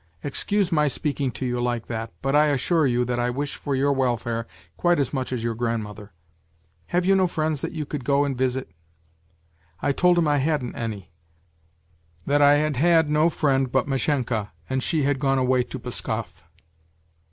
[0.23, 3.75] Excuse my speaking to you like that, but I assure you that I wish for
[3.75, 6.11] your welfare quite as much as your grandmother.
[6.87, 8.71] Have you no friends that you could go and visit?'"
[9.79, 11.11] I told him I hadn't any,
[12.25, 16.33] that I had had no friend but Mashenka, and she had gone away to Pskov.